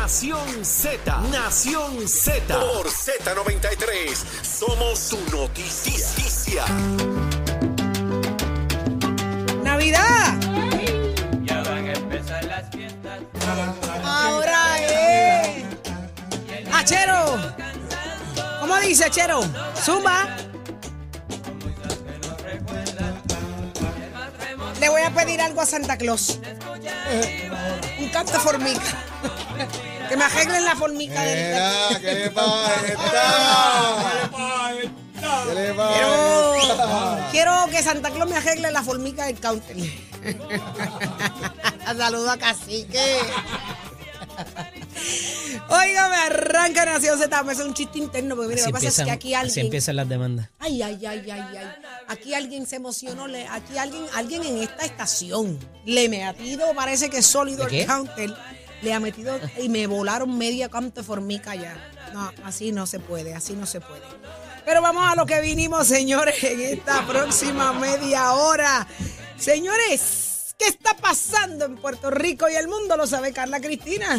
[0.00, 1.20] Nación Z.
[1.30, 2.58] Nación Z.
[2.58, 4.16] Por Z93.
[4.42, 6.64] Somos su noticia.
[9.62, 10.40] ¡Navidad!
[11.42, 13.20] Ya van a empezar las fiestas.
[14.02, 15.64] Ahora es.
[16.72, 17.38] ¡Achero!
[18.58, 19.42] ¿Cómo dice Achero?
[19.76, 20.34] Zumba.
[24.80, 26.40] Le voy a pedir algo a Santa Claus.
[27.98, 29.09] Un canto formica.
[30.10, 31.54] Que me arreglen la formica del.
[31.54, 32.72] Mira, ¿qué le pasa?
[32.84, 32.92] ¿Qué
[35.54, 35.94] le pasa?
[35.94, 36.54] Quiero,
[37.30, 39.76] quiero que Santa Claus me arregle la formica del counter.
[41.96, 43.18] Saludo a Cacique.
[45.68, 47.42] Oiga, me arranca Nación Z.
[47.42, 49.34] Me hace un chiste interno porque mire, Así lo que pasa es empiezan, que aquí
[49.34, 49.66] alguien.
[49.66, 50.48] empiezan las demandas.
[50.58, 51.68] Ay, ay, ay, ay, ay.
[52.08, 53.26] Aquí alguien se emocionó.
[53.26, 57.82] le- aquí alguien, alguien en esta estación le me ha metido, parece que sólido ¿De
[57.82, 58.34] el counter.
[58.82, 61.76] Le ha metido y me volaron media canto de formica ya.
[62.12, 64.02] No, así no se puede, así no se puede.
[64.64, 68.86] Pero vamos a lo que vinimos, señores, en esta próxima media hora.
[69.36, 72.96] Señores, ¿qué está pasando en Puerto Rico y el mundo?
[72.96, 74.18] Lo sabe Carla Cristina.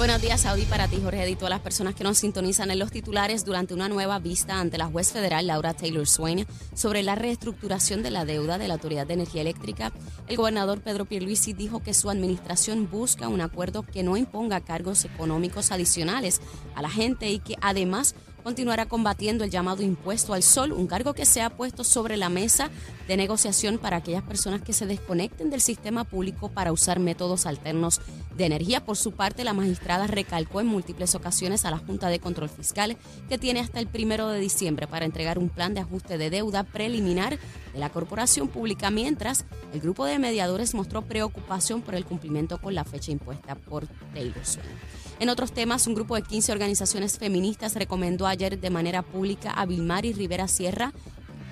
[0.00, 2.90] Buenos días, Saudi, para ti, Jorge, y todas las personas que nos sintonizan en los
[2.90, 8.02] titulares durante una nueva vista ante la juez federal Laura Taylor Swain sobre la reestructuración
[8.02, 9.92] de la deuda de la Autoridad de Energía Eléctrica.
[10.26, 15.04] El gobernador Pedro Pierluisi dijo que su administración busca un acuerdo que no imponga cargos
[15.04, 16.40] económicos adicionales
[16.74, 21.14] a la gente y que además continuará combatiendo el llamado impuesto al sol, un cargo
[21.14, 22.70] que se ha puesto sobre la mesa
[23.08, 28.00] de negociación para aquellas personas que se desconecten del sistema público para usar métodos alternos
[28.36, 28.84] de energía.
[28.84, 32.96] Por su parte, la magistrada recalcó en múltiples ocasiones a la Junta de Control Fiscal
[33.28, 36.64] que tiene hasta el primero de diciembre para entregar un plan de ajuste de deuda
[36.64, 37.38] preliminar
[37.72, 42.74] de la corporación pública, mientras el grupo de mediadores mostró preocupación por el cumplimiento con
[42.74, 45.09] la fecha impuesta por Taylor Swain.
[45.20, 49.66] En otros temas, un grupo de 15 organizaciones feministas recomendó ayer de manera pública a
[49.66, 50.94] Vilmari Rivera Sierra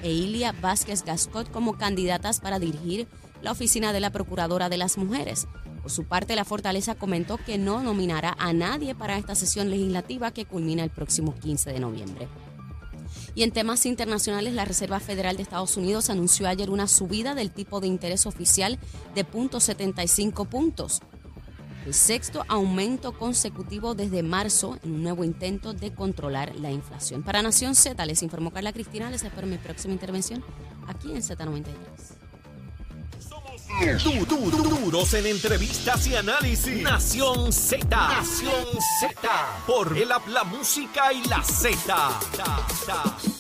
[0.03, 3.07] e Ilia Vázquez Gascot como candidatas para dirigir
[3.43, 5.49] la oficina de la Procuradora de las Mujeres.
[5.83, 10.31] Por su parte, la Fortaleza comentó que no nominará a nadie para esta sesión legislativa
[10.31, 12.27] que culmina el próximo 15 de noviembre.
[13.35, 17.51] Y en temas internacionales, la Reserva Federal de Estados Unidos anunció ayer una subida del
[17.51, 18.79] tipo de interés oficial
[19.15, 21.03] de 0.75 puntos
[21.93, 27.23] sexto aumento consecutivo desde marzo en un nuevo intento de controlar la inflación.
[27.23, 29.11] Para Nación Z, les informó Carla Cristina.
[29.11, 30.45] Les espero mi próxima intervención
[30.87, 31.73] aquí en Z93.
[34.03, 36.83] Du- du- du- duros en entrevistas y análisis.
[36.83, 37.87] Nación Z.
[37.89, 38.65] Nación
[39.01, 39.29] Z.
[39.67, 43.38] Por el la música y la Z.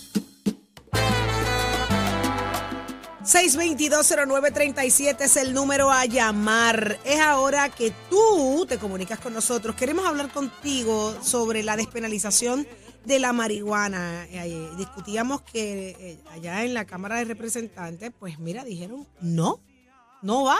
[3.28, 6.98] 6220937 es el número a llamar.
[7.04, 9.76] Es ahora que tú te comunicas con nosotros.
[9.76, 12.66] Queremos hablar contigo sobre la despenalización
[13.04, 14.26] de la marihuana.
[14.30, 19.60] Eh, discutíamos que eh, allá en la Cámara de Representantes, pues mira, dijeron, no,
[20.22, 20.58] no va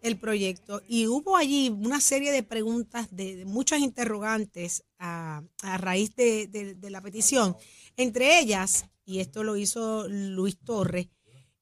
[0.00, 0.80] el proyecto.
[0.88, 7.58] Y hubo allí una serie de preguntas, de, muchas interrogantes a, raíz de la petición.
[7.98, 11.08] Entre ellas, y esto lo hizo Luis Torres,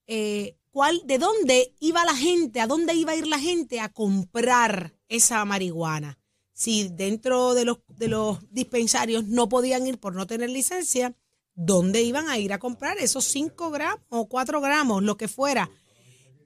[0.08, 2.60] eh, ¿cuál, ¿de dónde iba la gente?
[2.60, 6.18] ¿A dónde iba a ir la gente a comprar esa marihuana?
[6.52, 11.14] Si dentro de los, de los dispensarios no podían ir por no tener licencia,
[11.54, 15.70] ¿dónde iban a ir a comprar esos 5 gramos o 4 gramos, lo que fuera?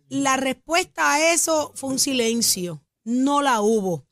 [0.08, 4.06] La respuesta a eso fue un silencio, no la hubo.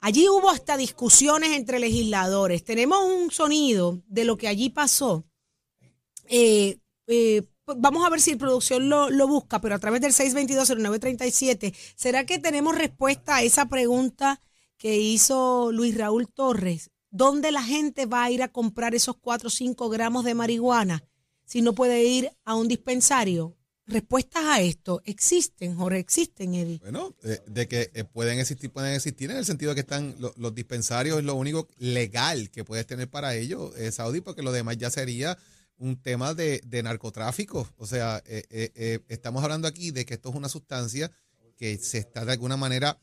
[0.00, 2.64] Allí hubo hasta discusiones entre legisladores.
[2.64, 5.24] Tenemos un sonido de lo que allí pasó.
[6.26, 7.42] Eh, eh,
[7.76, 12.38] vamos a ver si producción lo, lo busca, pero a través del 622-0937, ¿será que
[12.38, 14.40] tenemos respuesta a esa pregunta
[14.76, 16.90] que hizo Luis Raúl Torres?
[17.10, 21.02] ¿Dónde la gente va a ir a comprar esos 4 o 5 gramos de marihuana
[21.44, 23.54] si no puede ir a un dispensario?
[23.86, 26.78] Respuestas a esto existen, Jorge, existen, Eddie.
[26.80, 30.14] Bueno, eh, de que eh, pueden existir, pueden existir en el sentido de que están
[30.18, 34.42] lo- los dispensarios, es lo único legal que puedes tener para ellos, eh, Saudi, porque
[34.42, 35.38] lo demás ya sería
[35.78, 37.68] un tema de, de narcotráfico.
[37.76, 41.10] O sea, eh, eh, eh, estamos hablando aquí de que esto es una sustancia
[41.56, 42.98] que se está de alguna manera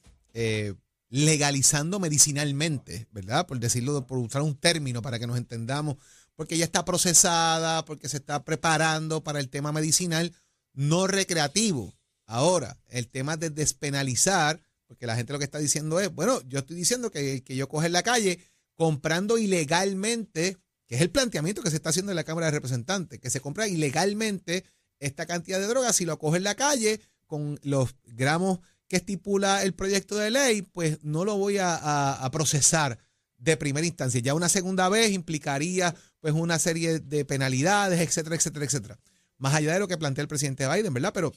[1.10, 3.48] legalizando medicinalmente, ¿verdad?
[3.48, 5.96] Por decirlo, por usar un término para que nos entendamos,
[6.36, 10.34] porque ya está procesada, porque se está preparando para el tema medicinal,
[10.74, 11.94] no recreativo.
[12.26, 16.60] Ahora, el tema de despenalizar, porque la gente lo que está diciendo es, bueno, yo
[16.60, 18.40] estoy diciendo que, que yo coge en la calle
[18.76, 23.20] comprando ilegalmente, que es el planteamiento que se está haciendo en la Cámara de Representantes,
[23.20, 24.66] que se compra ilegalmente
[25.00, 29.64] esta cantidad de drogas, si lo coge en la calle con los gramos que estipula
[29.64, 33.00] el proyecto de ley, pues no lo voy a, procesar
[33.38, 34.22] de primera instancia.
[34.22, 39.00] Ya una segunda vez implicaría pues una serie de penalidades, etcétera, etcétera, etcétera.
[39.38, 41.14] Más allá de lo que plantea el presidente Biden, ¿verdad?
[41.14, 41.34] Pero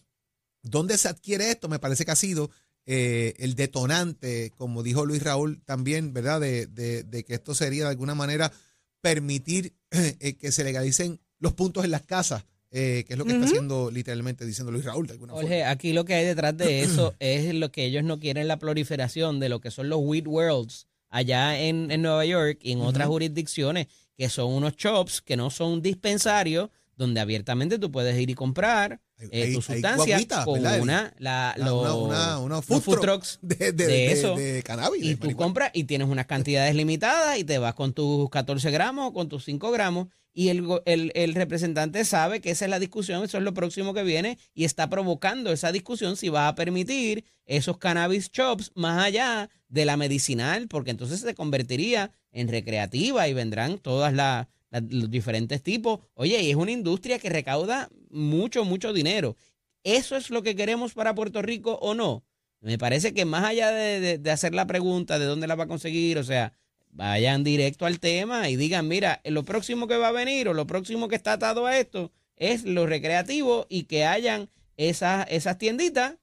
[0.63, 1.69] ¿dónde se adquiere esto?
[1.69, 2.51] Me parece que ha sido
[2.87, 6.41] eh, el detonante, como dijo Luis Raúl también, ¿verdad?
[6.41, 8.53] De que esto sería de alguna manera
[9.01, 13.33] permitir eh, que se legalicen los puntos en las casas, eh, que es lo que
[13.33, 16.83] está haciendo literalmente diciendo Luis Raúl de alguna Jorge, aquí lo que hay detrás de
[16.83, 20.27] eso es lo que ellos no quieren, la proliferación de lo que son los weed
[20.27, 23.87] worlds allá en, en Nueva York y en otras jurisdicciones,
[24.17, 29.01] que son unos shops que no son dispensarios, donde abiertamente tú puedes ir y comprar
[29.19, 32.95] eh, hay- tu hay sustancia guaguitas, con una, la, los, una- una los food food
[32.97, 34.37] truck trucks de, de- de de- eso.
[34.37, 35.03] de cannabis.
[35.05, 39.09] y tú compras y tienes unas cantidades limitadas y te vas con tus 14 gramos
[39.09, 42.79] o con tus 5 gramos y el, el, el representante sabe que esa es la
[42.79, 46.55] discusión, eso es lo próximo que viene y está provocando esa discusión si va a
[46.55, 53.27] permitir esos cannabis shops más allá de la medicinal, porque entonces se convertiría en recreativa
[53.27, 56.01] y vendrán todas las los diferentes tipos.
[56.15, 59.37] Oye, y es una industria que recauda mucho, mucho dinero.
[59.85, 62.25] ¿Eso es lo que queremos para Puerto Rico o no?
[62.61, 65.65] Me parece que más allá de, de- de hacer la pregunta de dónde la va
[65.65, 66.53] a conseguir, o sea,
[66.91, 70.67] vayan directo al tema y digan, mira, lo próximo que va a venir o lo
[70.67, 76.17] próximo que está atado a esto es lo recreativo y que hayan esas, esas tienditas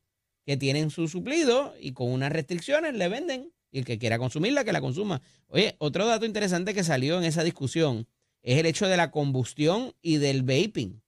[0.46, 4.64] que tienen su suplido y con unas restricciones le venden y el que quiera consumirla,
[4.64, 5.22] que la consuma.
[5.48, 8.08] Oye, otro dato interesante que salió en esa discusión
[8.46, 11.02] es el hecho de la combustión y del vaping.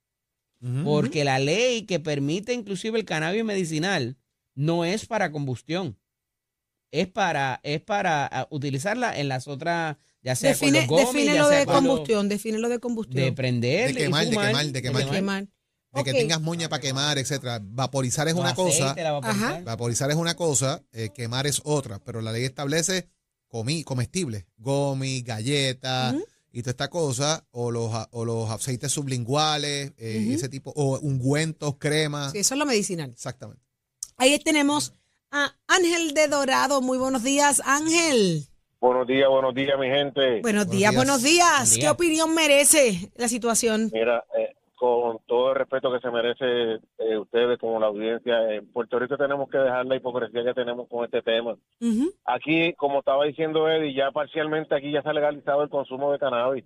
[0.84, 4.18] Porque la ley que permite inclusive el cannabis medicinal
[4.56, 6.00] no es para combustión.
[6.92, 11.14] Es para, es para ah, utilizarla en las otras, ya sea Define, con los gomis,
[11.14, 13.24] define ya lo sea de combustión, define lo de combustión.
[13.24, 15.10] De prender, De y quemar, de quemar, de quemar.
[15.10, 15.48] Quemar.
[15.94, 17.60] De que tengas moña para quemar, etcétera.
[17.62, 18.96] Vaporizar es una cosa,
[19.64, 20.10] vaporizar.
[20.10, 23.08] Es una cosa, eh, quemar es otra, pero la ley establece
[23.48, 26.26] comi, comestibles, gomi, galletas Ujú.
[26.58, 30.98] Y toda esta cosa, o los, a- o los aceites sublinguales, eh, ese tipo, o
[31.00, 32.32] ungüentos, cremas.
[32.32, 33.12] Sí, eso es lo medicinal.
[33.12, 33.62] Exactamente.
[34.18, 34.94] Ahí tenemos
[35.30, 36.82] a Ángel de Dorado.
[36.82, 38.48] Muy buenos días, Ángel.
[38.80, 40.20] Buenos días, buenos días, mi gente.
[40.42, 40.96] Buenos Buenos días, días.
[40.96, 41.58] buenos días.
[41.60, 41.80] Buen día.
[41.82, 43.92] ¿Qué opinión merece la situación?
[43.94, 48.72] Mira, eh, con todo el respeto que se merece eh, ustedes como la audiencia, en
[48.72, 51.56] Puerto Rico tenemos que dejar la hipocresía que tenemos con este tema.
[52.26, 56.20] Aquí, como estaba diciendo Eddie, ya parcialmente aquí ya se ha legalizado el consumo de
[56.20, 56.64] cannabis.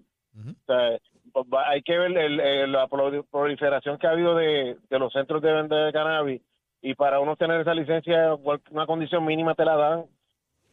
[0.51, 0.97] O sea,
[1.33, 4.99] pues, va- hay que ver el- el- la prol- proliferación que ha habido de, de
[4.99, 6.41] los centros de venta de cannabis
[6.81, 8.33] y para uno tener esa licencia,
[8.71, 10.05] una condición mínima te la dan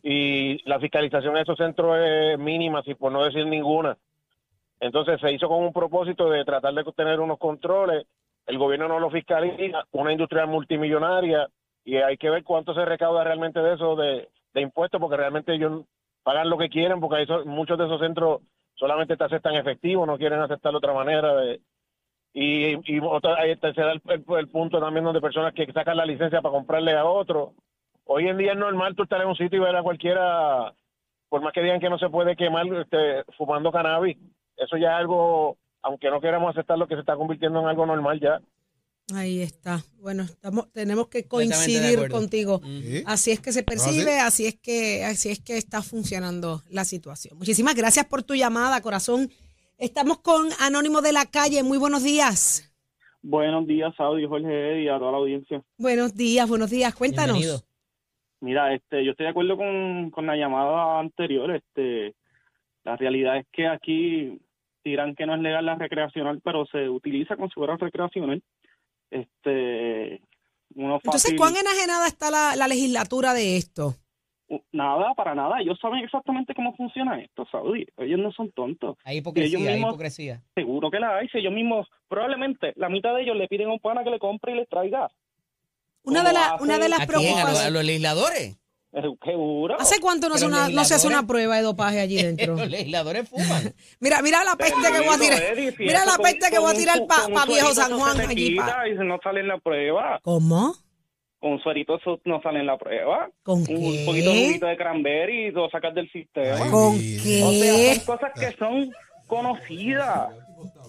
[0.02, 3.96] y la fiscalización en esos centros es mínima, si por no decir ninguna.
[4.80, 8.06] Entonces se hizo con un propósito de tratar de tener unos controles.
[8.46, 11.48] El gobierno no lo fiscaliza, una industria multimillonaria
[11.84, 15.84] y hay que ver cuánto se recauda realmente de eso de, impuestos porque realmente ellos
[16.22, 18.40] pagan lo que quieren porque muchos de esos centros
[18.74, 21.34] solamente te aceptan efectivo, no quieren aceptar de otra manera.
[21.34, 21.60] De,
[22.32, 26.40] y, y otra, ahí se da el punto también donde personas que sacan la licencia
[26.40, 27.54] para comprarle a otro.
[28.04, 30.72] Hoy en día es normal tú estar en un sitio y ver a cualquiera,
[31.28, 34.16] por más que digan que no se puede quemar este, fumando cannabis.
[34.58, 37.86] Eso ya es algo, aunque no queramos aceptar lo que se está convirtiendo en algo
[37.86, 38.40] normal ya.
[39.14, 39.78] Ahí está.
[40.00, 42.60] Bueno, estamos, tenemos que coincidir contigo.
[42.62, 43.02] Sí.
[43.06, 47.38] Así es que se percibe, así es que, así es que está funcionando la situación.
[47.38, 49.30] Muchísimas gracias por tu llamada, corazón.
[49.78, 51.62] Estamos con Anónimo de la Calle.
[51.62, 52.64] Muy buenos días.
[53.22, 55.62] Buenos días, Saudi, Jorge y a toda la audiencia.
[55.78, 56.94] Buenos días, buenos días.
[56.94, 57.38] Cuéntanos.
[57.38, 57.62] Bienvenido.
[58.40, 61.50] Mira, este, yo estoy de acuerdo con, con la llamada anterior.
[61.50, 62.14] Este,
[62.84, 64.38] la realidad es que aquí
[64.88, 68.42] dirán que no es legal la recreacional, pero se utiliza si fuera recreacional.
[69.10, 70.20] Este,
[70.74, 73.94] uno Entonces, fácil- ¿cuán enajenada está la, la legislatura de esto?
[74.72, 75.60] Nada, para nada.
[75.60, 77.86] Ellos saben exactamente cómo funciona esto, Saudi.
[77.98, 78.96] Ellos no son tontos.
[79.04, 80.42] Hay hipocresía, ellos hay mismos- hipocresía.
[80.54, 81.28] Seguro que la hay.
[81.28, 84.18] Si ellos mismos, probablemente la mitad de ellos le piden a un pana que le
[84.18, 85.10] compre y les traiga.
[86.04, 87.18] Una ¿Cómo de, la- una de las ¿A quién?
[87.18, 87.72] ¿A a preocupaciones.
[87.72, 88.58] los legisladores?
[89.24, 89.76] Seguro.
[89.78, 92.56] ¿Hace cuánto no, hace una, no se hace una prueba de dopaje allí dentro?
[92.56, 93.74] los legisladores fuman.
[94.00, 95.42] Mira, mira la peste que voy a tirar.
[95.78, 98.56] Mira la con- peste que voy a un tirar para un Viejo San Juan allí.
[98.56, 100.18] pa- Y no sale en la prueba.
[100.22, 100.74] ¿Cómo?
[101.40, 103.28] Con un suerito eso no sale en la prueba.
[103.44, 104.02] ¿Con Un qué?
[104.06, 106.56] poquito de juguito de cranberry y lo sacas del sistema.
[106.64, 107.46] Ay, ¿Con mira.
[107.46, 107.94] O sea, qué?
[107.94, 108.90] son cosas que son
[109.28, 110.28] conocidas.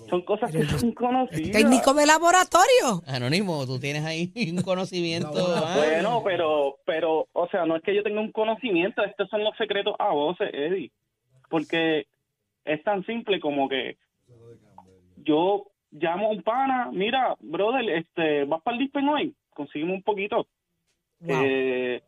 [0.09, 1.51] Son cosas que son conocidas.
[1.51, 3.03] Técnico de laboratorio.
[3.07, 5.55] Anónimo, tú tienes ahí un conocimiento.
[5.55, 5.75] ah.
[5.77, 9.55] Bueno, pero, pero, o sea, no es que yo tenga un conocimiento, estos son los
[9.57, 10.91] secretos a voces, Eddie.
[11.49, 12.07] Porque
[12.65, 13.97] es tan simple como que
[15.17, 20.03] yo llamo a un pana, mira, brother, este, vas para el dispen hoy, consígueme un
[20.03, 20.47] poquito.
[21.19, 21.41] Wow.
[21.43, 22.01] Eh,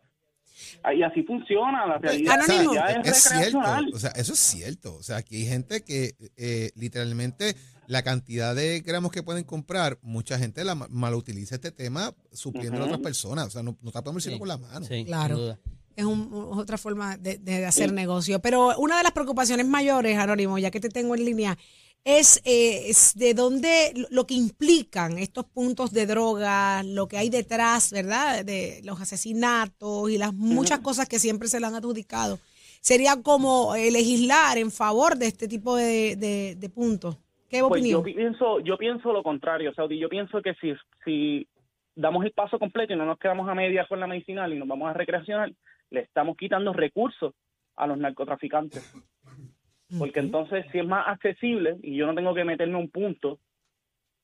[0.94, 2.40] y así funciona la realidad.
[2.40, 3.60] O sea, ya es, es, cierto,
[3.94, 4.96] o sea, eso es cierto.
[4.96, 7.56] O sea, aquí hay gente que eh, literalmente
[7.92, 12.82] la cantidad de gramos que pueden comprar, mucha gente la ma- malutiliza este tema supliendo
[12.82, 13.48] a otras personas.
[13.48, 14.40] O sea, no, no tapamos el cielo Sí.
[14.40, 14.86] con la mano.
[14.86, 15.36] Sí, Claro.
[15.36, 15.60] sin duda.
[15.98, 18.40] Es un- otra forma de, de hacer negocio.
[18.42, 21.58] Pero una de las preocupaciones mayores, Anónimo, ya que te tengo en línea,
[22.06, 27.30] es, eh, es de dónde lo- que implican estos puntos de droga, lo que hay
[27.30, 28.46] detrás, ¿verdad?
[28.46, 32.40] De los asesinatos y las muchas cosas que siempre se le han adjudicado.
[32.80, 37.18] Sería como eh, legislar en favor de este tipo de, de- de puntos.
[37.52, 38.00] ¿Qué Pues opinión?
[38.00, 40.00] yo pienso, yo pienso lo contrario, Saudi.
[40.00, 41.46] Yo pienso que si, si
[41.94, 44.70] damos el paso completo y no nos quedamos a medias con la medicinal y nos
[44.70, 45.54] vamos a recreacional,
[45.90, 47.34] le estamos quitando recursos
[47.76, 48.94] a los narcotraficantes.
[50.00, 53.40] Porque entonces, si es más accesible y yo no tengo que meterme un punto,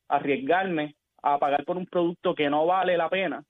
[0.07, 3.43] arriesgarme a pagar por un producto que no vale la pena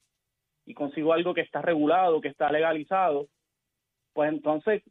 [0.66, 3.28] y consigo algo que está regulado, que está legalizado,
[4.14, 4.82] pues entonces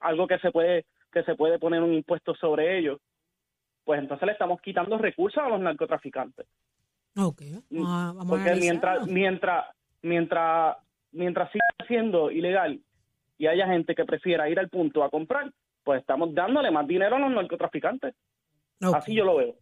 [0.00, 2.98] algo que se puede que se puede poner un impuesto sobre ellos,
[3.84, 6.46] pues entonces le estamos quitando recursos a los narcotraficantes.
[7.16, 7.42] Ok,
[7.84, 9.66] ah, vamos a Porque mientras mientras
[10.02, 10.76] mientras
[11.10, 12.80] mientras siga siendo ilegal
[13.38, 15.52] y haya gente que prefiera ir al punto a comprar,
[15.84, 18.14] pues estamos dándole más dinero a los narcotraficantes.
[18.80, 19.54] Así yo lo veo.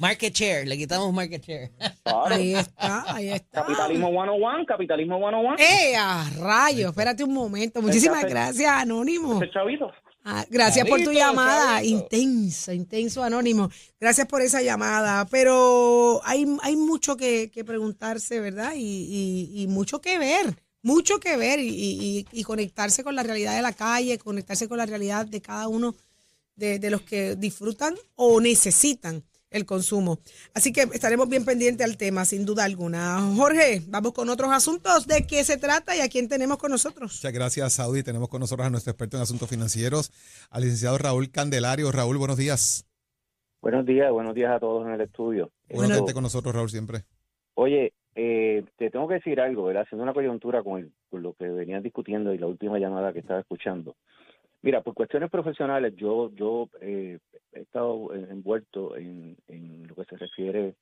[0.00, 1.70] Market share, le quitamos market share.
[2.02, 2.34] Claro.
[2.34, 3.62] Ahí está, ahí está.
[3.62, 5.56] Capitalismo 101, capitalismo 101.
[5.58, 6.90] ¡Eh, a rayos!
[6.90, 7.80] Espérate un momento.
[7.80, 9.42] Muchísimas gracias, Anónimo.
[9.42, 9.92] Ese chavito.
[10.24, 11.82] Ah, gracias por tu llamada.
[11.84, 13.70] Intensa, intenso, Anónimo.
[14.00, 15.24] Gracias por esa llamada.
[15.26, 18.74] Pero hay, hay mucho que, que preguntarse, ¿verdad?
[18.76, 18.80] Y,
[19.54, 20.56] y- y mucho que ver.
[20.82, 24.78] Mucho que ver y, y- y conectarse con la realidad de la calle, conectarse con
[24.78, 25.94] la realidad de cada uno
[26.56, 30.18] de, de los que disfrutan o necesitan el consumo.
[30.54, 33.20] Así que estaremos bien pendientes al tema, sin duda alguna.
[33.36, 35.06] Jorge, vamos con otros asuntos.
[35.06, 37.12] ¿De qué se trata y a quién tenemos con nosotros?
[37.16, 38.02] Muchas gracias, Saudi.
[38.02, 40.12] Tenemos con nosotros a nuestro experto en asuntos financieros,
[40.50, 41.90] al licenciado Raúl Candelario.
[41.92, 42.86] Raúl, buenos días.
[43.60, 45.52] Buenos días, buenos días a todos en el estudio.
[45.72, 47.04] Bueno, Esto- con nosotros, Raúl, siempre.
[47.54, 49.84] Oye, eh, te tengo que decir algo, ¿verdad?
[49.84, 53.20] Haciendo una coyuntura con, el- con lo que venían discutiendo y la última llamada que
[53.20, 53.94] estaba escuchando.
[54.62, 57.18] Mira, por cuestiones profesionales, yo yo eh,
[57.52, 60.74] he estado en- envuelto en, en lo que se refiere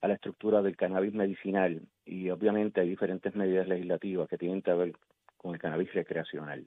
[0.00, 4.72] a la estructura del cannabis medicinal y obviamente hay diferentes medidas legislativas que tienen que
[4.72, 4.92] ver
[5.36, 6.66] con el cannabis recreacional.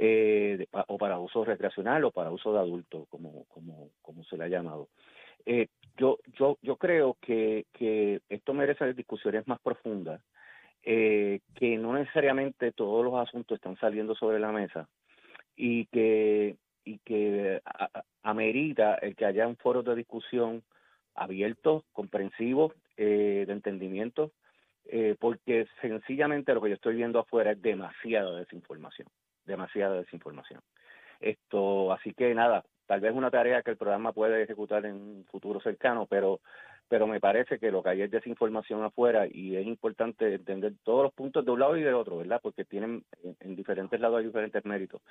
[0.00, 4.36] eh, de- o para uso recreacional o para uso de adulto, como, como, como se
[4.36, 4.88] le ha llamado.
[5.44, 10.20] Eh, yo, yo, yo creo que, que esto merece discusiones más profundas,
[10.82, 14.88] que no necesariamente todos los asuntos están saliendo sobre la mesa
[15.58, 20.62] y que, y que a- amerita el que haya un foro de discusión
[21.14, 24.30] abiertos, comprensivos, eh, de entendimiento,
[24.86, 29.08] eh, porque sencillamente lo que yo estoy viendo afuera es demasiada desinformación,
[29.44, 30.60] demasiada desinformación.
[31.20, 35.24] Esto, así que nada, tal vez una tarea que el programa puede ejecutar en un
[35.28, 36.40] futuro cercano, pero
[36.88, 41.04] pero me parece que lo que hay es desinformación afuera y es importante entender todos
[41.04, 42.40] los puntos de un lado y del otro, ¿verdad?
[42.42, 45.02] Porque tienen en, en diferentes lados hay diferentes méritos,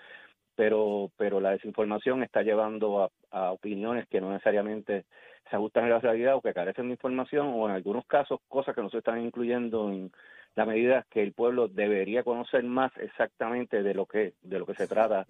[0.56, 5.06] pero pero la desinformación está llevando a, a opiniones que no necesariamente
[5.50, 8.76] se ajustan a la realidad o que carecen de información o en algunos casos cosas
[8.76, 10.12] que no se están incluyendo en
[10.56, 14.74] la medida que el pueblo debería conocer más exactamente de lo que de lo que
[14.74, 15.28] se trata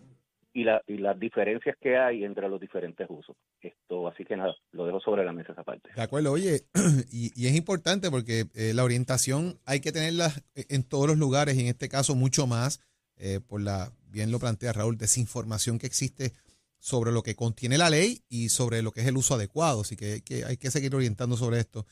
[0.57, 3.35] y, la, y las diferencias que hay entre los diferentes usos.
[3.61, 5.91] Esto, así que nada, lo dejo sobre la mesa esa parte.
[5.95, 6.61] De acuerdo, oye,
[7.11, 11.55] y, y es importante porque eh, la orientación hay que tenerla en todos los lugares
[11.57, 12.81] y en este caso mucho más
[13.17, 16.31] eh, por la, bien lo plantea Raúl, desinformación que existe
[16.79, 19.81] sobre lo que contiene la ley y sobre lo que es el uso adecuado.
[19.81, 21.85] Así que, que hay que seguir orientando sobre esto.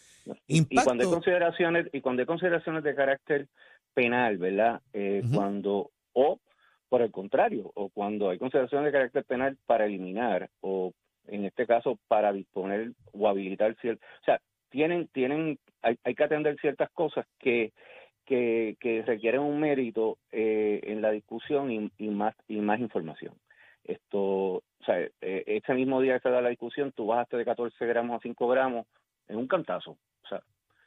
[0.48, 0.86] Y, y Impacto.
[0.86, 3.48] cuando hay consideraciones y cuando hay consideraciones de carácter
[3.94, 4.82] penal, ¿verdad?
[4.92, 5.22] Eh.
[5.32, 6.40] Cuando o
[6.96, 10.94] por el contrario, o cuando hay consideraciones de carácter penal para eliminar o
[11.28, 16.24] en este caso para disponer o habilitar cierto, o sea, tienen tienen hay, hay que
[16.24, 17.74] atender ciertas cosas que
[18.24, 23.34] que, que requieren un mérito eh, en la discusión y, y más y más información.
[23.84, 27.44] Esto, o sea, eh, ese mismo día que se da la discusión, tú bajaste de
[27.44, 28.88] 14 gramos a 5 gramos
[29.28, 29.98] en un cantazo.
[30.24, 30.42] O sea,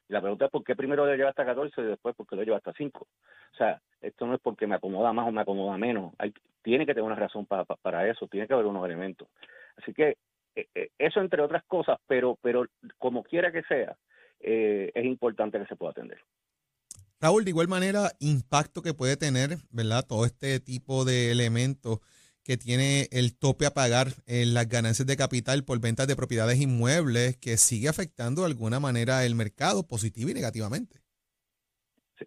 [0.09, 2.37] y la pregunta es por qué primero lo llevaste a 14 y después por qué
[2.37, 3.00] lo llevaste a 5.
[3.00, 6.15] O sea, esto no es porque me acomoda más o me acomoda menos.
[6.62, 9.29] Tiene que tener una razón para, para eso, tiene que haber unos elementos.
[9.77, 10.17] Así que
[10.57, 12.67] eh, eh, eso entre otras cosas, pero, pero
[12.99, 13.97] como quiera que sea,
[14.41, 16.19] eh, es importante que se pueda atender.
[17.21, 20.05] Raúl, de igual manera, impacto que puede tener, ¿verdad?
[20.07, 21.99] Todo este tipo de elementos
[22.49, 26.59] que tiene el tope a pagar en las ganancias de capital por ventas de propiedades
[26.59, 30.97] inmuebles que sigue afectando de alguna manera el mercado positiva y negativamente.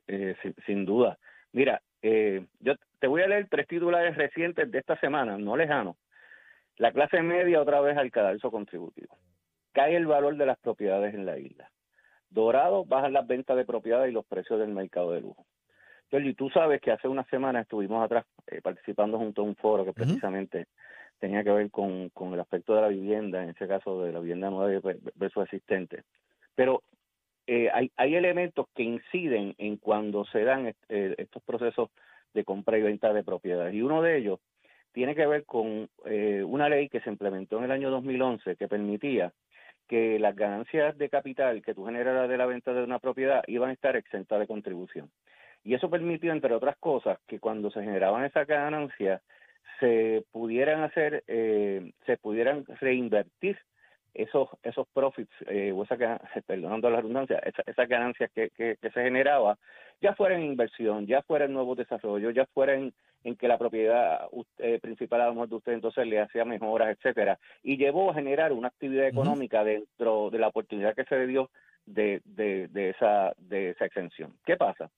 [0.07, 0.35] eh,
[0.67, 1.17] sin, duda.
[1.53, 5.97] Mira, eh, yo te voy a leer tres titulares recientes de esta semana, no lejanos.
[6.77, 9.17] La clase media otra vez al cadalso contributivo.
[9.71, 11.71] Cae el valor de las propiedades en la isla.
[12.29, 15.47] Dorado bajan las ventas de propiedades y los precios del mercado de lujo.
[16.11, 19.85] Y tú sabes que hace unas semanas estuvimos atrás eh, participando junto a un foro
[19.85, 20.67] que precisamente
[21.19, 24.19] tenía que ver con, con el aspecto de la vivienda, en ese caso de la
[24.19, 24.81] vivienda nueva
[25.15, 26.03] versus existente.
[26.55, 26.83] Pero
[27.47, 31.89] eh, hay, hay elementos que inciden en cuando se dan eh, estos procesos
[32.33, 33.73] de compra y venta de propiedades.
[33.73, 34.39] Y uno de ellos
[34.93, 38.67] tiene que ver con eh, una ley que se implementó en el año 2011 que
[38.67, 39.33] permitía
[39.87, 43.69] que las ganancias de capital que tú generaras de la venta de una propiedad iban
[43.69, 45.09] a estar exentas de contribución.
[45.63, 49.21] Y eso permitió, entre otras cosas, que cuando se generaban esas ganancias
[49.79, 53.57] se pudieran hacer, eh, se pudieran reinvertir
[54.13, 55.95] esos esos profits eh, o esa
[56.45, 59.57] perdonando la redundancia esas ganancias que, que, se generaba
[60.01, 62.93] ya fuera en inversión ya fuera en nuevos desarrollos ya fuera en,
[63.37, 64.27] que la propiedad
[64.57, 68.15] eh, principal a lo mejor de usted entonces le hacía mejoras etcétera y llevó a
[68.15, 71.49] generar una actividad económica dentro de la oportunidad que se le dio
[71.85, 74.33] de, de, de esa de esa exención.
[74.45, 74.89] Qué pasa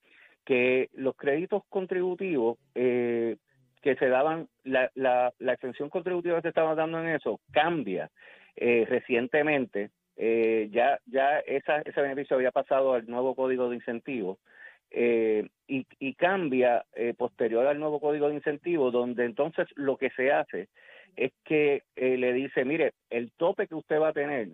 [0.45, 3.37] que los créditos contributivos eh,
[3.81, 8.09] que se daban, la, la, exención contributiva que se estaba dando en eso cambia
[8.55, 9.91] eh, recientemente.
[10.15, 14.37] Eh, ya ya esa, ese beneficio había pasado al nuevo código de incentivos
[14.95, 16.85] y, y, cambia
[17.17, 20.69] posterior al nuevo código de incentivos, donde entonces lo que se hace
[21.15, 24.49] es que le dice, mire, el tope que usted va a tener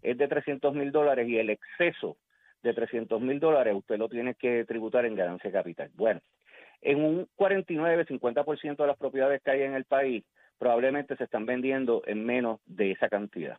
[0.00, 2.16] es de 300 mil dólares y el exceso
[2.62, 5.90] de 300 mil dólares usted lo tiene que tributar en ganancia de capital.
[5.94, 6.20] Bueno,
[6.80, 10.24] en un 49-50% de las propiedades que hay en el país,
[10.58, 13.58] probablemente se están vendiendo en menos de esa cantidad.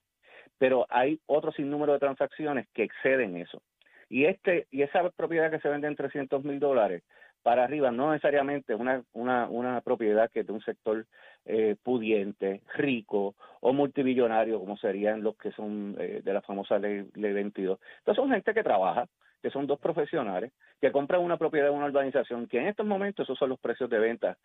[0.57, 3.61] Pero hay otro sinnúmero de transacciones que exceden eso.
[4.09, 7.03] Y este y esa propiedad que se vende en 300 mil dólares
[7.43, 11.05] para arriba no necesariamente una, una, una propiedad que es de un sector
[11.45, 17.05] eh, pudiente, rico o multimillonario, como serían los que son eh, de la famosa ley,
[17.15, 17.79] ley 22.
[17.99, 19.07] Entonces son gente que trabaja,
[19.41, 23.25] que son dos profesionales, que compran una propiedad de una urbanización, que en estos momentos
[23.25, 24.37] esos son los precios de venta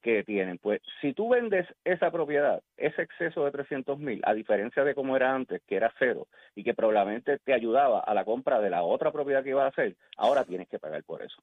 [0.00, 0.56] que tienen.
[0.56, 5.14] Pues si tú vendes esa propiedad, ese exceso de 300 mil, a diferencia de como
[5.14, 8.82] era antes, que era cero, y que probablemente te ayudaba a la compra de la
[8.82, 11.42] otra propiedad que iba a hacer, ahora tienes que pagar por eso.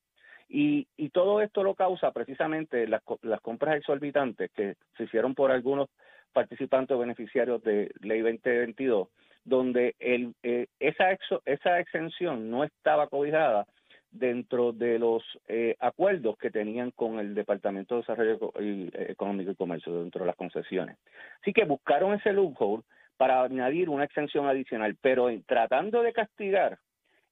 [0.49, 3.01] Y, y todo esto lo causa precisamente las,
[3.41, 5.89] compras exorbitantes que se hicieron por algunos
[6.31, 9.07] participantes o beneficiarios de Ley 2022,
[9.45, 13.65] donde el, eh, esa, esa exención no estaba cobijada
[14.13, 19.55] dentro de los eh, acuerdos que tenían con el Departamento de Desarrollo eh, Económico y
[19.55, 20.97] Comercio dentro de las concesiones.
[21.41, 22.83] Así que buscaron ese loophole
[23.17, 26.77] para añadir una exención adicional, pero tratando de castigar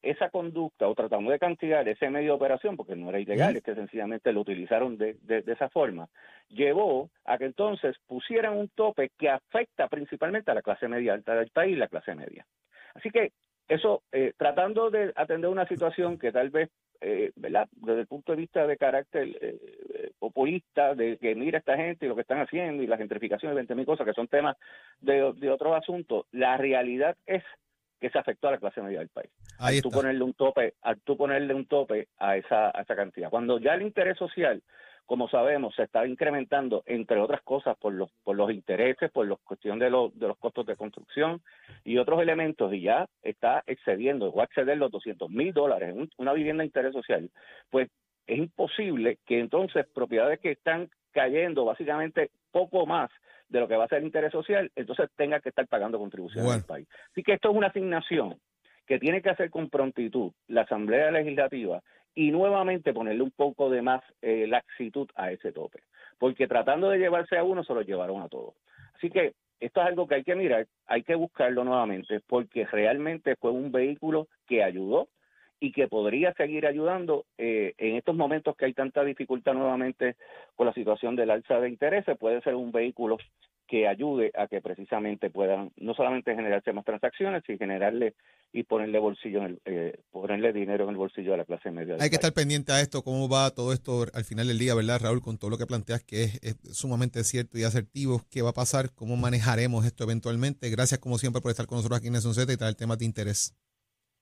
[0.01, 3.63] esa conducta o tratando de castigar ese medio de operación, porque no era ilegal, es
[3.63, 6.09] que sencillamente lo utilizaron de, de, esa forma,
[6.49, 11.35] llevó a que entonces pusieran un tope que afecta principalmente a la clase media alta
[11.35, 12.45] del país, la clase media.
[12.95, 13.31] Así que
[13.67, 17.69] eso, eh, tratando de atender una situación que tal vez, eh, ¿verdad?
[17.71, 22.09] Desde el punto de vista de carácter eh, populista, de que mira esta gente y
[22.09, 24.57] lo que están haciendo y la gentrificación y 20 mil cosas que son temas
[24.99, 27.43] de, de otros asuntos, la realidad es
[28.01, 29.29] que se afectó a la clase media del país.
[29.59, 32.95] Ahí al tú ponerle un tope, al tú ponerle un tope a esa, a esa
[32.95, 33.29] cantidad.
[33.29, 34.63] Cuando ya el interés social,
[35.05, 39.35] como sabemos, se está incrementando, entre otras cosas, por los, por los intereses, por la
[39.35, 41.41] cuestión de los, de los costos de construcción
[41.83, 46.09] y otros elementos, y ya está excediendo, va a exceder los 200 mil dólares en
[46.17, 47.29] una vivienda de interés social,
[47.69, 47.89] pues
[48.25, 53.11] es imposible que entonces propiedades que están cayendo básicamente poco más
[53.51, 56.51] de lo que va a ser el interés social, entonces tenga que estar pagando contribuciones
[56.51, 56.87] al país.
[57.11, 58.39] Así que esto es una asignación
[58.87, 61.81] que tiene que hacer con prontitud la Asamblea Legislativa
[62.15, 65.83] y nuevamente ponerle un poco de más eh, laxitud a ese tope,
[66.17, 68.55] porque tratando de llevarse a uno se lo llevaron a todos.
[68.95, 73.35] Así que esto es algo que hay que mirar, hay que buscarlo nuevamente, porque realmente
[73.35, 75.09] fue un vehículo que ayudó
[75.61, 80.15] y que podría seguir ayudando eh, en estos momentos que hay tanta dificultad nuevamente
[80.55, 83.17] con la situación del alza de intereses, puede ser un vehículo
[83.67, 88.15] que ayude a que precisamente puedan no solamente generarse más transacciones, sino generarle
[88.51, 91.95] y ponerle bolsillo en el, eh, ponerle dinero en el bolsillo de la clase media.
[92.01, 94.99] Hay que estar pendiente a esto, cómo va todo esto al final del día, ¿verdad,
[94.99, 95.21] Raúl?
[95.21, 98.53] Con todo lo que planteas que es, es sumamente cierto y asertivo, qué va a
[98.53, 100.71] pasar, cómo manejaremos esto eventualmente.
[100.71, 103.05] Gracias como siempre por estar con nosotros aquí en Nación Z y traer temas de
[103.05, 103.55] interés.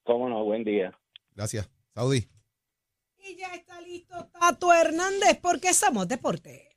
[0.04, 0.92] Cómo no, buen día.
[1.40, 1.70] Gracias.
[1.96, 2.28] Saudi.
[3.18, 6.68] Y ya está listo Tato Hernández porque somos deporte.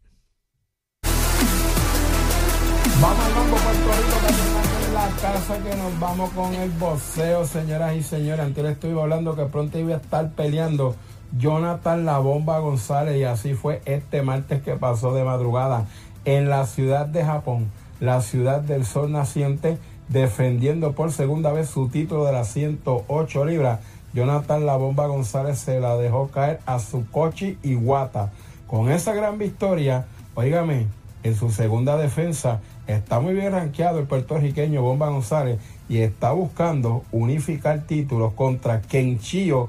[3.00, 7.96] Vamos al mambo Puerto Rico en la casa que nos vamos con el boxeo, señoras
[7.96, 8.46] y señores.
[8.46, 10.94] Antes estuve hablando que pronto iba a estar peleando
[11.36, 15.88] Jonathan La Bomba González y así fue este martes que pasó de madrugada
[16.24, 21.88] en la ciudad de Japón, la ciudad del sol naciente, defendiendo por segunda vez su
[21.88, 23.80] título de las 108 libras.
[24.14, 28.30] Jonathan La Bomba González se la dejó caer a su coche Iwata.
[28.66, 30.86] Con esa gran victoria, óigame,
[31.22, 37.04] en su segunda defensa está muy bien rankeado el puertorriqueño Bomba González y está buscando
[37.12, 39.68] unificar títulos contra Kenchio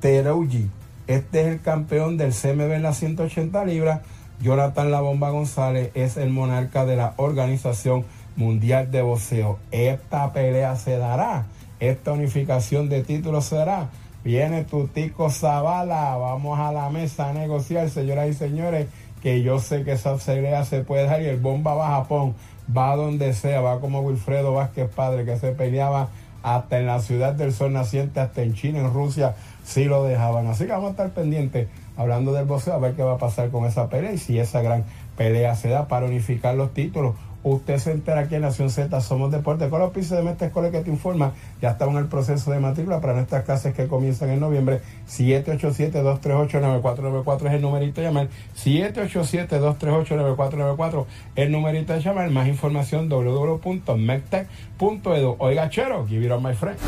[0.00, 0.70] Terouji.
[1.06, 4.00] Este es el campeón del CMB en las 180 libras.
[4.40, 8.04] Jonathan La Bomba González es el monarca de la Organización
[8.36, 9.58] Mundial de Boxeo.
[9.70, 11.46] Esta pelea se dará,
[11.88, 13.90] esta unificación de títulos se dará.
[14.24, 18.86] Viene tu tico Zavala, vamos a la mesa a negociar, señoras y señores,
[19.22, 22.34] que yo sé que esa pelea se puede dar y el bomba va a Japón,
[22.74, 26.08] va donde sea, va como Wilfredo Vázquez Padre, que se peleaba
[26.42, 30.46] hasta en la ciudad del sol naciente, hasta en China, en Rusia, sí lo dejaban.
[30.46, 33.50] Así que vamos a estar pendientes hablando del boxeo, a ver qué va a pasar
[33.50, 34.84] con esa pelea y si esa gran
[35.16, 37.14] pelea se da para unificar los títulos.
[37.44, 39.68] Usted se entera aquí en Nación Z, somos deporte.
[39.68, 42.58] Con los pisos de Mestre Escuela que te informa, ya estamos en el proceso de
[42.58, 44.80] matrícula para nuestras clases que comienzan en noviembre.
[45.08, 48.28] 787-238-9494 es el numerito de llamar.
[48.56, 51.04] 787-238-9494
[51.36, 52.30] el numerito de llamar.
[52.30, 55.36] Más información www.mectech.edu.
[55.38, 56.78] Oiga, chero, give it on my friend.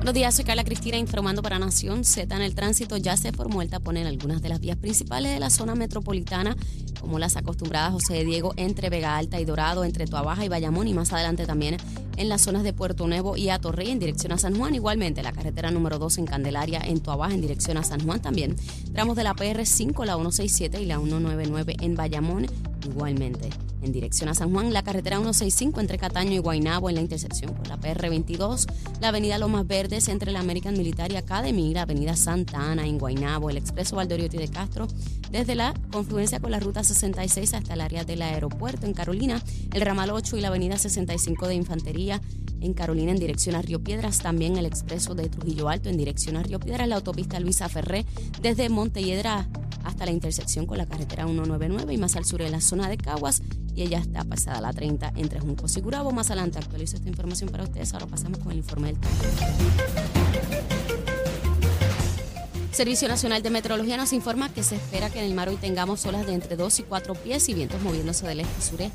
[0.00, 2.34] Buenos días, soy Carla Cristina informando para Nación Z.
[2.34, 5.38] En el tránsito ya se formó el tapón en algunas de las vías principales de
[5.38, 6.56] la zona metropolitana,
[7.02, 10.88] como las acostumbradas José de Diego entre Vega Alta y Dorado, entre Tuabaja y Bayamón
[10.88, 11.76] y más adelante también
[12.16, 14.74] en las zonas de Puerto Nuevo y Atorrey en dirección a San Juan.
[14.74, 18.56] Igualmente la carretera número 2 en Candelaria en Tuabaja en dirección a San Juan también.
[18.94, 22.46] Tramos de la PR5, la 167 y la 199 en Bayamón
[22.86, 23.50] igualmente.
[23.82, 27.54] En dirección a San Juan, la carretera 165 entre Cataño y Guaynabo en la intersección
[27.54, 28.66] con la PR22,
[29.00, 33.50] la avenida Lomas Verdes entre la American Military Academy la avenida Santa Ana en Guaynabo,
[33.50, 34.86] el expreso Valdoriotti de Castro,
[35.30, 39.80] desde la confluencia con la ruta 66 hasta el área del aeropuerto en Carolina, el
[39.80, 42.20] ramal 8 y la avenida 65 de Infantería
[42.60, 46.36] en Carolina en dirección a Río Piedras, también el expreso de Trujillo Alto en dirección
[46.36, 48.04] a Río Piedras, la autopista Luisa Ferré
[48.42, 49.48] desde Montelledra
[49.84, 52.96] hasta la intersección con la carretera 199 y más al sur en la zona de
[52.96, 53.42] Caguas
[53.74, 56.12] y ella está pasada la 30 entre Juncos y Gurabo.
[56.12, 57.92] Más adelante actualizo esta información para ustedes.
[57.94, 60.19] Ahora pasamos con el informe del tiempo.
[62.80, 66.06] Servicio Nacional de Meteorología nos informa que se espera que en el mar hoy tengamos
[66.06, 68.90] olas de entre 2 y 4 pies y vientos moviéndose del este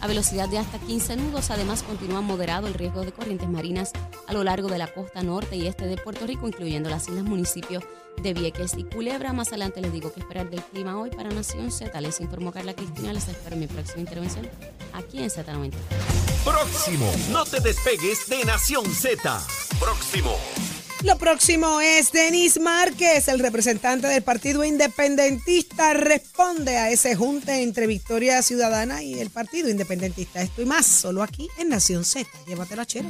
[0.00, 1.50] a velocidad de hasta 15 nudos.
[1.50, 3.90] Además, continúa moderado el riesgo de corrientes marinas
[4.28, 7.24] a lo largo de la costa norte y este de Puerto Rico, incluyendo las islas
[7.24, 7.82] municipios
[8.22, 9.32] de Vieques y Culebra.
[9.32, 12.00] Más adelante les digo qué esperar del clima hoy para Nación Z.
[12.00, 13.12] Les informó Carla Cristina.
[13.12, 14.48] Les espero en mi próxima intervención
[14.92, 15.72] aquí en Z90.
[16.44, 17.12] Próximo.
[17.32, 19.42] No te despegues de Nación Z.
[19.80, 20.38] Próximo.
[21.04, 27.86] Lo próximo es Denis Márquez, el representante del Partido Independentista, responde a ese junte entre
[27.86, 30.40] Victoria Ciudadana y el Partido Independentista.
[30.40, 32.26] Esto y más, solo aquí en Nación Z.
[32.46, 33.08] Llévatelo a chero.